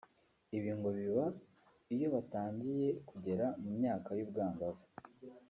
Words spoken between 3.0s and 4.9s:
kugera mu myaka y’ubwangavu